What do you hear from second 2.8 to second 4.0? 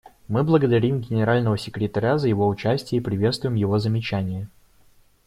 и приветствуем его